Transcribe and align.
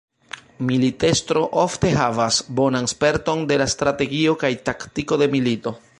Militestro 0.69 1.43
ofte 1.63 1.91
havas 1.99 2.39
bonan 2.61 2.89
sperton 2.95 3.45
de 3.53 3.61
la 3.63 3.69
strategio 3.75 4.35
kaj 4.45 4.55
taktiko 4.71 5.21
de 5.25 5.29
milito. 5.37 5.81